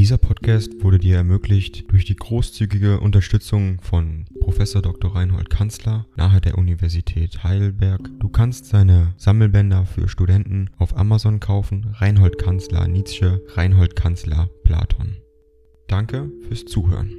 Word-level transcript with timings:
Dieser 0.00 0.16
Podcast 0.16 0.82
wurde 0.82 0.98
dir 0.98 1.16
ermöglicht 1.16 1.92
durch 1.92 2.06
die 2.06 2.16
großzügige 2.16 3.00
Unterstützung 3.00 3.82
von 3.82 4.24
Prof. 4.40 4.56
Dr. 4.56 5.14
Reinhold 5.14 5.50
Kanzler 5.50 6.06
nahe 6.16 6.40
der 6.40 6.56
Universität 6.56 7.44
Heidelberg. 7.44 8.08
Du 8.18 8.30
kannst 8.30 8.64
seine 8.64 9.12
Sammelbänder 9.18 9.84
für 9.84 10.08
Studenten 10.08 10.70
auf 10.78 10.96
Amazon 10.96 11.38
kaufen. 11.38 11.94
Reinhold 11.98 12.38
Kanzler 12.38 12.88
Nietzsche, 12.88 13.44
Reinhold 13.48 13.94
Kanzler 13.94 14.48
Platon. 14.64 15.18
Danke 15.86 16.32
fürs 16.48 16.64
Zuhören. 16.64 17.12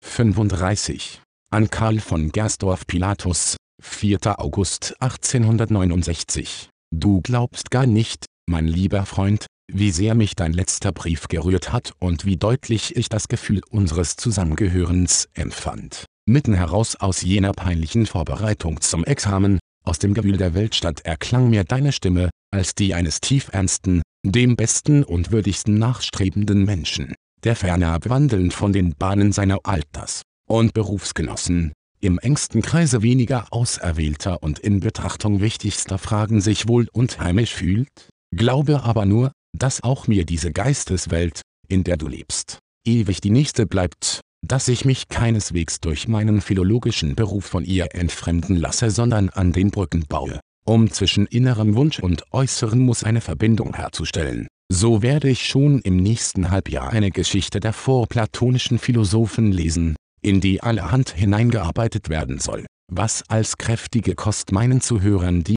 35. 0.00 1.20
An 1.50 1.68
Karl 1.68 2.00
von 2.00 2.32
Gersdorf 2.32 2.86
Pilatus, 2.86 3.58
4. 3.82 4.40
August 4.40 4.94
1869. 5.00 6.70
Du 6.90 7.20
glaubst 7.20 7.70
gar 7.70 7.84
nicht, 7.84 8.24
mein 8.46 8.66
lieber 8.66 9.06
Freund, 9.06 9.46
wie 9.72 9.90
sehr 9.90 10.14
mich 10.14 10.36
dein 10.36 10.52
letzter 10.52 10.92
Brief 10.92 11.28
gerührt 11.28 11.72
hat 11.72 11.92
und 11.98 12.24
wie 12.24 12.36
deutlich 12.36 12.96
ich 12.96 13.08
das 13.08 13.28
Gefühl 13.28 13.62
unseres 13.70 14.16
Zusammengehörens 14.16 15.28
empfand. 15.34 16.04
Mitten 16.26 16.54
heraus 16.54 16.96
aus 16.96 17.22
jener 17.22 17.52
peinlichen 17.52 18.06
Vorbereitung 18.06 18.80
zum 18.80 19.04
Examen, 19.04 19.58
aus 19.84 19.98
dem 19.98 20.14
Gewühl 20.14 20.36
der 20.36 20.54
Weltstadt 20.54 21.00
erklang 21.02 21.50
mir 21.50 21.64
deine 21.64 21.92
Stimme, 21.92 22.30
als 22.50 22.74
die 22.74 22.94
eines 22.94 23.20
tiefernsten, 23.20 24.02
dem 24.24 24.56
besten 24.56 25.04
und 25.04 25.30
würdigsten 25.32 25.78
nachstrebenden 25.78 26.64
Menschen, 26.64 27.14
der 27.42 27.56
fernab 27.56 28.08
wandelnd 28.08 28.54
von 28.54 28.72
den 28.72 28.94
Bahnen 28.94 29.32
seiner 29.32 29.58
Alters- 29.64 30.22
und 30.48 30.72
Berufsgenossen, 30.72 31.72
im 32.00 32.18
engsten 32.18 32.62
Kreise 32.62 33.02
weniger 33.02 33.46
Auserwählter 33.50 34.42
und 34.42 34.58
in 34.58 34.80
Betrachtung 34.80 35.40
wichtigster 35.40 35.98
Fragen 35.98 36.40
sich 36.40 36.68
wohl 36.68 36.88
und 36.92 37.20
heimisch 37.20 37.54
fühlt? 37.54 38.10
Glaube 38.36 38.82
aber 38.82 39.06
nur, 39.06 39.32
dass 39.56 39.84
auch 39.84 40.08
mir 40.08 40.24
diese 40.24 40.52
Geisteswelt, 40.52 41.42
in 41.68 41.84
der 41.84 41.96
du 41.96 42.08
lebst, 42.08 42.58
ewig 42.84 43.20
die 43.20 43.30
nächste 43.30 43.64
bleibt, 43.66 44.20
dass 44.44 44.66
ich 44.66 44.84
mich 44.84 45.08
keineswegs 45.08 45.80
durch 45.80 46.08
meinen 46.08 46.40
philologischen 46.40 47.14
Beruf 47.14 47.44
von 47.44 47.64
ihr 47.64 47.94
entfremden 47.94 48.56
lasse, 48.56 48.90
sondern 48.90 49.30
an 49.30 49.52
den 49.52 49.70
Brücken 49.70 50.04
baue, 50.08 50.40
um 50.66 50.90
zwischen 50.90 51.26
innerem 51.26 51.76
Wunsch 51.76 52.00
und 52.00 52.24
äußerem 52.32 52.80
Muss 52.80 53.04
eine 53.04 53.20
Verbindung 53.20 53.74
herzustellen. 53.74 54.48
So 54.72 55.02
werde 55.02 55.28
ich 55.28 55.46
schon 55.46 55.78
im 55.80 55.98
nächsten 55.98 56.50
Halbjahr 56.50 56.90
eine 56.90 57.12
Geschichte 57.12 57.60
der 57.60 57.72
vorplatonischen 57.72 58.78
Philosophen 58.78 59.52
lesen, 59.52 59.94
in 60.22 60.40
die 60.40 60.60
allerhand 60.60 61.10
hineingearbeitet 61.10 62.08
werden 62.08 62.40
soll, 62.40 62.66
was 62.90 63.22
als 63.28 63.58
kräftige 63.58 64.16
Kost 64.16 64.50
meinen 64.50 64.80
Zuhörern 64.80 65.44
die 65.44 65.56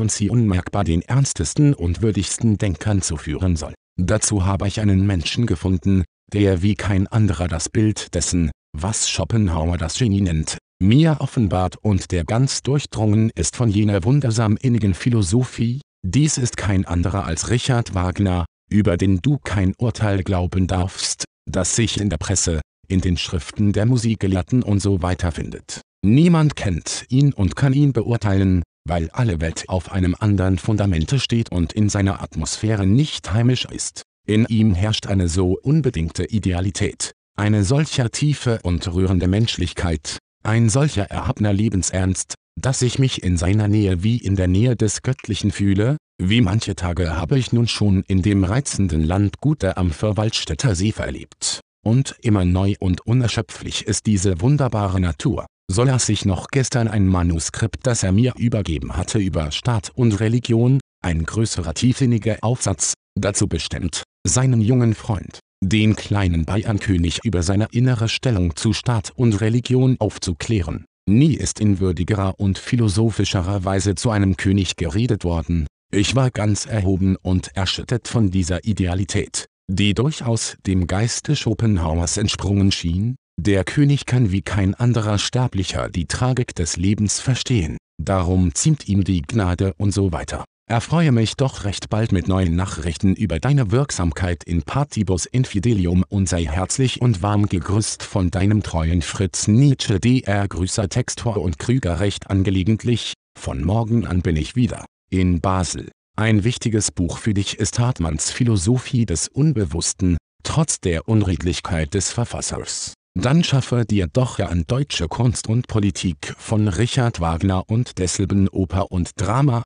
Und 0.00 0.10
sie 0.10 0.30
unmerkbar 0.30 0.84
den 0.84 1.02
ernstesten 1.02 1.74
und 1.74 2.02
würdigsten 2.02 2.58
Denkern 2.58 3.02
zu 3.02 3.16
führen 3.16 3.56
soll. 3.56 3.74
Dazu 3.98 4.44
habe 4.46 4.68
ich 4.68 4.80
einen 4.80 5.06
Menschen 5.06 5.46
gefunden, 5.46 6.04
der 6.32 6.62
wie 6.62 6.74
kein 6.74 7.06
anderer 7.06 7.48
das 7.48 7.68
Bild 7.68 8.14
dessen, 8.14 8.50
was 8.76 9.10
Schopenhauer 9.10 9.76
das 9.76 9.98
Genie 9.98 10.22
nennt, 10.22 10.56
mir 10.82 11.18
offenbart 11.20 11.76
und 11.76 12.10
der 12.10 12.24
ganz 12.24 12.62
durchdrungen 12.62 13.30
ist 13.36 13.54
von 13.54 13.68
jener 13.68 14.02
wundersam 14.02 14.56
innigen 14.56 14.94
Philosophie, 14.94 15.80
dies 16.04 16.38
ist 16.38 16.56
kein 16.56 16.84
anderer 16.84 17.24
als 17.24 17.50
Richard 17.50 17.94
Wagner, 17.94 18.46
über 18.68 18.96
den 18.96 19.20
du 19.20 19.38
kein 19.38 19.74
Urteil 19.78 20.24
glauben 20.24 20.66
darfst, 20.66 21.24
das 21.48 21.76
sich 21.76 22.00
in 22.00 22.10
der 22.10 22.16
Presse, 22.16 22.60
in 22.88 23.00
den 23.00 23.16
Schriften 23.16 23.72
der 23.72 23.86
Musikgelehrten 23.86 24.64
und 24.64 24.80
so 24.80 25.02
weiter 25.02 25.30
findet. 25.30 25.82
Niemand 26.04 26.56
kennt 26.56 27.04
ihn 27.08 27.32
und 27.32 27.54
kann 27.54 27.74
ihn 27.74 27.92
beurteilen, 27.92 28.64
weil 28.84 29.10
alle 29.10 29.40
Welt 29.40 29.64
auf 29.68 29.92
einem 29.92 30.16
anderen 30.18 30.58
Fundamente 30.58 31.18
steht 31.18 31.50
und 31.50 31.72
in 31.72 31.88
seiner 31.88 32.22
Atmosphäre 32.22 32.86
nicht 32.86 33.32
heimisch 33.32 33.64
ist. 33.64 34.02
In 34.26 34.46
ihm 34.46 34.74
herrscht 34.74 35.06
eine 35.06 35.28
so 35.28 35.58
unbedingte 35.60 36.24
Idealität, 36.24 37.12
eine 37.36 37.64
solcher 37.64 38.10
tiefe 38.10 38.60
und 38.62 38.92
rührende 38.92 39.26
Menschlichkeit, 39.26 40.18
ein 40.44 40.68
solcher 40.68 41.04
erhabener 41.04 41.52
Lebensernst, 41.52 42.34
dass 42.60 42.82
ich 42.82 42.98
mich 42.98 43.22
in 43.22 43.36
seiner 43.36 43.68
Nähe 43.68 44.02
wie 44.02 44.18
in 44.18 44.36
der 44.36 44.48
Nähe 44.48 44.76
des 44.76 45.02
Göttlichen 45.02 45.50
fühle, 45.50 45.96
wie 46.20 46.40
manche 46.40 46.76
Tage 46.76 47.16
habe 47.16 47.38
ich 47.38 47.52
nun 47.52 47.66
schon 47.66 48.02
in 48.06 48.22
dem 48.22 48.44
reizenden 48.44 49.02
Landgut 49.02 49.62
der 49.62 49.78
am 49.78 49.90
Verwaldstätter 49.90 50.74
See 50.74 50.92
verlebt. 50.92 51.60
Und 51.84 52.14
immer 52.20 52.44
neu 52.44 52.74
und 52.78 53.04
unerschöpflich 53.06 53.86
ist 53.86 54.06
diese 54.06 54.40
wunderbare 54.40 55.00
Natur, 55.00 55.46
so 55.70 55.84
las 55.84 56.08
ich 56.08 56.24
noch 56.24 56.48
gestern 56.48 56.88
ein 56.88 57.06
Manuskript, 57.06 57.86
das 57.86 58.02
er 58.02 58.12
mir 58.12 58.34
übergeben 58.36 58.96
hatte 58.96 59.18
über 59.18 59.50
Staat 59.50 59.90
und 59.94 60.20
Religion, 60.20 60.80
ein 61.02 61.24
größerer 61.24 61.74
tiefsinniger 61.74 62.38
Aufsatz, 62.42 62.94
dazu 63.18 63.48
bestimmt, 63.48 64.02
seinen 64.26 64.60
jungen 64.60 64.94
Freund, 64.94 65.40
den 65.62 65.96
kleinen 65.96 66.44
Bayernkönig 66.44 67.20
über 67.24 67.42
seine 67.42 67.68
innere 67.72 68.08
Stellung 68.08 68.56
zu 68.56 68.72
Staat 68.72 69.12
und 69.14 69.40
Religion 69.40 69.96
aufzuklären. 69.98 70.84
Nie 71.08 71.34
ist 71.34 71.58
in 71.58 71.80
würdigerer 71.80 72.38
und 72.38 72.58
philosophischerer 72.58 73.64
Weise 73.64 73.94
zu 73.94 74.10
einem 74.10 74.36
König 74.36 74.76
geredet 74.76 75.24
worden. 75.24 75.66
Ich 75.92 76.14
war 76.14 76.30
ganz 76.30 76.66
erhoben 76.66 77.16
und 77.16 77.56
erschüttert 77.56 78.08
von 78.08 78.30
dieser 78.30 78.64
Idealität, 78.64 79.46
die 79.68 79.94
durchaus 79.94 80.56
dem 80.66 80.86
Geiste 80.86 81.34
Schopenhauers 81.34 82.16
entsprungen 82.16 82.70
schien, 82.72 83.16
der 83.46 83.64
König 83.64 84.06
kann 84.06 84.30
wie 84.30 84.42
kein 84.42 84.74
anderer 84.74 85.18
Sterblicher 85.18 85.88
die 85.88 86.06
Tragik 86.06 86.54
des 86.54 86.76
Lebens 86.76 87.18
verstehen, 87.18 87.76
darum 88.00 88.54
ziemt 88.54 88.88
ihm 88.88 89.02
die 89.02 89.22
Gnade 89.22 89.74
und 89.78 89.92
so 89.92 90.12
weiter. 90.12 90.44
Erfreue 90.70 91.10
mich 91.10 91.34
doch 91.34 91.64
recht 91.64 91.90
bald 91.90 92.12
mit 92.12 92.28
neuen 92.28 92.54
Nachrichten 92.54 93.16
über 93.16 93.40
deine 93.40 93.72
Wirksamkeit 93.72 94.44
in 94.44 94.62
Partibus 94.62 95.26
Infidelium 95.26 96.04
und 96.08 96.28
sei 96.28 96.44
herzlich 96.44 97.02
und 97.02 97.22
warm 97.22 97.46
gegrüßt 97.46 98.04
von 98.04 98.30
deinem 98.30 98.62
treuen 98.62 99.02
Fritz 99.02 99.48
Nietzsche 99.48 99.98
dr 99.98 100.46
Grüßer 100.46 100.88
Textor 100.88 101.38
und 101.38 101.58
Krüger 101.58 101.98
recht 101.98 102.30
angelegentlich, 102.30 103.14
von 103.38 103.64
morgen 103.64 104.06
an 104.06 104.22
bin 104.22 104.36
ich 104.36 104.54
wieder, 104.54 104.86
in 105.10 105.40
Basel. 105.40 105.90
Ein 106.16 106.44
wichtiges 106.44 106.92
Buch 106.92 107.18
für 107.18 107.34
dich 107.34 107.58
ist 107.58 107.80
Hartmanns 107.80 108.30
Philosophie 108.30 109.04
des 109.04 109.26
Unbewussten, 109.26 110.16
trotz 110.44 110.78
der 110.78 111.08
Unredlichkeit 111.08 111.92
des 111.94 112.12
Verfassers. 112.12 112.94
Dann 113.14 113.44
schaffe 113.44 113.84
dir 113.84 114.08
doch 114.10 114.38
an 114.38 114.64
Deutsche 114.66 115.06
Kunst 115.06 115.48
und 115.48 115.68
Politik 115.68 116.34
von 116.38 116.66
Richard 116.68 117.20
Wagner 117.20 117.64
und 117.68 117.98
desselben 117.98 118.48
Oper 118.48 118.90
und 118.90 119.10
Drama. 119.16 119.62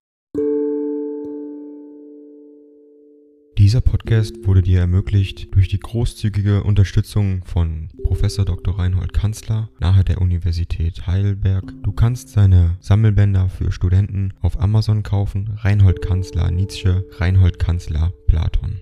Dieser 3.56 3.80
Podcast 3.80 4.34
wurde 4.46 4.62
dir 4.62 4.80
ermöglicht 4.80 5.54
durch 5.54 5.68
die 5.68 5.78
großzügige 5.78 6.62
Unterstützung 6.64 7.42
von 7.44 7.88
Prof. 8.04 8.20
Dr. 8.20 8.78
Reinhold 8.78 9.12
Kanzler 9.12 9.70
nahe 9.78 10.04
der 10.04 10.20
Universität 10.20 11.06
Heidelberg. 11.06 11.72
Du 11.82 11.92
kannst 11.92 12.28
seine 12.28 12.76
Sammelbänder 12.80 13.48
für 13.48 13.72
Studenten 13.72 14.34
auf 14.40 14.60
Amazon 14.60 15.02
kaufen. 15.02 15.56
Reinhold 15.56 16.02
Kanzler 16.02 16.50
Nietzsche, 16.50 17.06
Reinhold 17.18 17.58
Kanzler 17.58 18.12
Platon. 18.26 18.80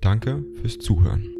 Danke 0.00 0.44
fürs 0.60 0.78
Zuhören. 0.78 1.35